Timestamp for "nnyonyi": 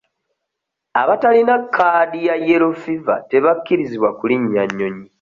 4.67-5.05